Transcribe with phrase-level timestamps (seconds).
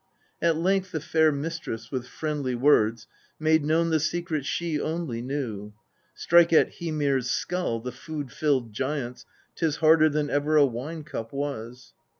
[0.41, 0.49] 31.
[0.57, 3.05] At length the fair mistress with friendly words
[3.39, 5.73] made known the secret she only knew:'
[6.15, 11.31] Strike at Hymir's skull, the food filled giant's, 'tis harder than ever a wine cup
[11.31, 11.93] was.'